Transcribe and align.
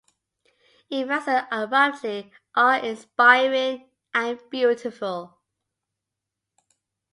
It 0.89 1.07
rises 1.07 1.43
abruptly, 1.51 2.31
awe 2.55 2.79
inspiring 2.79 3.87
and 4.15 4.41
beautiful. 4.49 5.37